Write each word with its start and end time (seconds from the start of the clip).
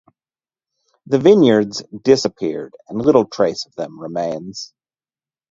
The 1.05 1.19
vineyards 1.19 1.83
disappeared, 2.01 2.73
and 2.87 2.99
little 2.99 3.25
trace 3.25 3.67
of 3.67 3.75
them 3.75 3.99
remains. 3.99 4.73